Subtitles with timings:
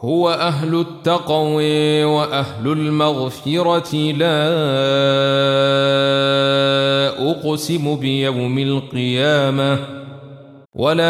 [0.00, 3.96] هو أهل التقوى وأهل المغفرة.
[3.96, 4.46] لا
[7.30, 9.78] أقسم بيوم القيامة
[10.74, 11.04] ولا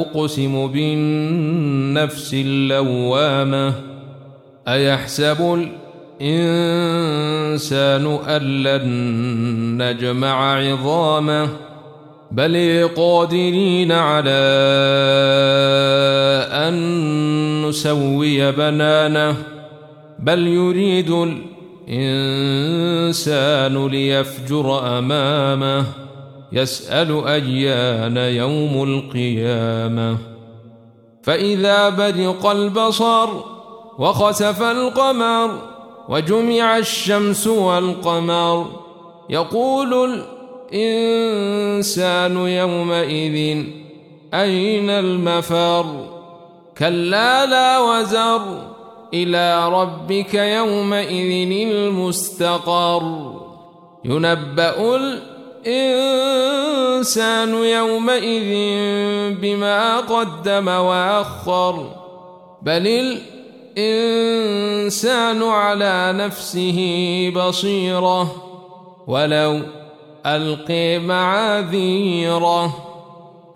[0.00, 3.74] أقسم بالنفس اللوامة.
[4.68, 5.68] أيحسب
[6.20, 11.48] الإنسان أن لن نجمع عظامه؟
[12.30, 14.32] بل قادرين على
[16.72, 19.36] أن نسوي بنانه
[20.18, 21.10] بل يريد
[21.88, 25.84] الإنسان ليفجر أمامه
[26.52, 30.18] يسأل أيان يوم القيامة.
[31.22, 33.28] فإذا برق البصر
[33.98, 35.58] وخسف القمر
[36.08, 38.66] وجمع الشمس والقمر
[39.30, 40.20] يقول
[40.72, 43.64] الإنسان يومئذ
[44.34, 46.21] أين المفر؟
[46.82, 48.42] كلا لا وزر
[49.14, 53.32] إلى ربك يومئذ المستقر
[54.04, 54.96] ينبأ
[55.66, 58.50] الإنسان يومئذ
[59.34, 61.90] بما قدم وأخر
[62.62, 63.20] بل
[63.78, 66.78] الإنسان على نفسه
[67.36, 68.34] بصيرة
[69.06, 69.60] ولو
[70.26, 72.91] ألقي معاذيره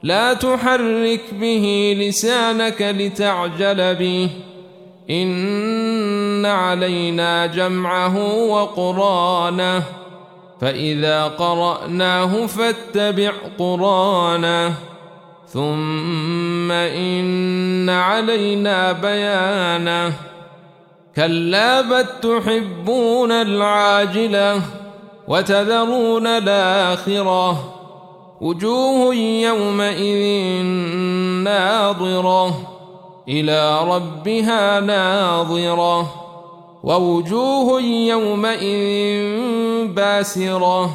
[0.03, 4.31] لا تحرك به لسانك لتعجل به.
[5.11, 9.83] إن علينا جمعه وقرانه.
[10.61, 14.75] فإذا قرأناه فاتبع قرانه.
[15.49, 20.13] ثم إن علينا بيانه.
[21.17, 24.63] كلا بل تحبون العاجلة
[25.29, 27.76] وتذرون الآخرة.
[28.41, 30.63] وجوه يومئذ
[31.45, 32.55] ناظرة
[33.29, 36.07] إلى ربها ناظرة
[36.85, 39.37] ووجوه يومئذ
[39.87, 40.91] باسرة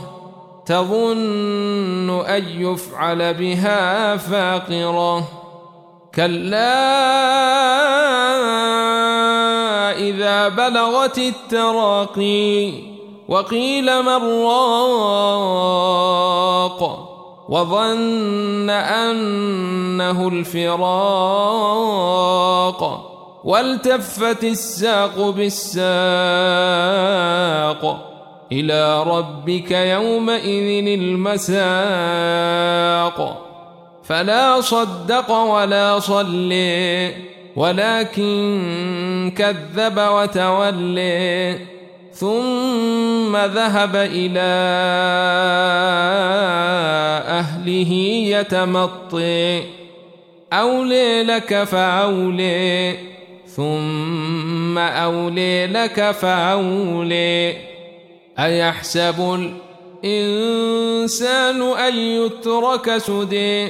[0.66, 5.24] تظن أن يفعل بها فاقرة
[6.16, 6.92] كلا
[10.00, 12.72] إذا بلغت التراقي
[13.28, 15.72] وقيل من راق
[17.52, 20.82] وظن أنه الفراق
[23.44, 25.82] والتفت الساق بالساق
[28.52, 31.58] إلى ربك يومئذ المساق.
[34.04, 37.14] فلا صدق ولا صلي
[37.56, 41.81] ولكن كذب وتولي.
[42.14, 44.40] ثم ذهب إلى
[47.28, 47.94] أهله
[48.28, 49.64] يتمطي.
[50.54, 52.96] أولي لك فأولي
[53.48, 57.56] ثم أولي لك فأولي.
[58.40, 59.50] أيحسب
[60.04, 63.68] الإنسان أن يترك سدي؟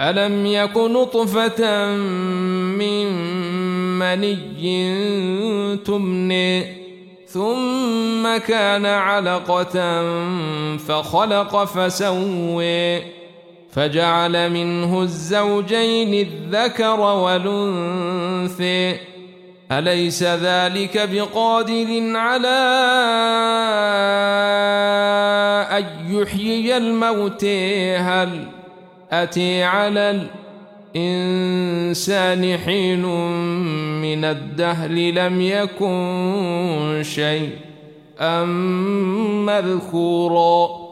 [0.00, 1.86] ألم يك نطفة
[2.76, 3.06] من
[3.98, 6.85] مني تمني؟
[7.26, 10.02] ثم كان علقة
[10.76, 13.02] فخلق فسوي
[13.72, 18.96] فجعل منه الزوجين الذكر والأنثي
[19.72, 22.58] أليس ذلك بقادر على
[25.78, 27.44] أن يحيي الموت
[27.98, 28.48] هل
[29.10, 30.45] أتي على الأرض
[30.96, 33.02] الإنسان حين
[34.00, 37.50] من الدهر لم يكن شيء
[38.20, 40.85] أم مذكورا.